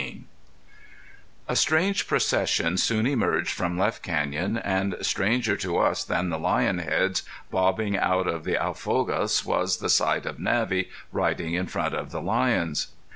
XIII 0.01 0.25
A 1.47 1.55
strange 1.55 2.07
procession 2.07 2.75
soon 2.77 3.05
emerged 3.05 3.51
from 3.51 3.77
Left 3.77 4.01
Canyon 4.01 4.57
and 4.57 4.95
stranger 5.03 5.55
to 5.57 5.77
us 5.77 6.03
than 6.03 6.29
the 6.29 6.39
lion 6.39 6.79
heads 6.79 7.21
bobbing 7.51 7.95
out 7.95 8.25
of 8.25 8.43
the 8.43 8.55
alfagoes 8.57 9.45
was 9.45 9.77
the 9.77 9.89
sight 9.89 10.25
of 10.25 10.39
Navvy 10.39 10.89
riding 11.11 11.53
in 11.53 11.67
front 11.67 11.93
of 11.93 12.09
the 12.09 12.19
lions. 12.23 12.87